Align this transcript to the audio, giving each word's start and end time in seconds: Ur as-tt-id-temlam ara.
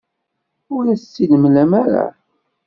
Ur 0.75 0.83
as-tt-id-temlam 0.93 1.71
ara. 1.83 2.05